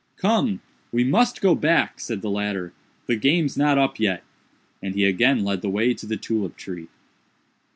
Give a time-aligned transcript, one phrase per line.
[0.17, 0.61] "Come!
[0.91, 2.73] we must go back," said the latter,
[3.05, 4.23] "the game's not up yet;"
[4.81, 6.87] and he again led the way to the tulip tree.